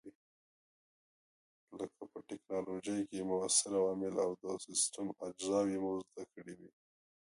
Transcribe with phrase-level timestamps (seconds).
[1.79, 6.69] لکه په ټېکنالوجۍ کې موثر عوامل او د سیسټم اجزاوې مو زده کړې وې.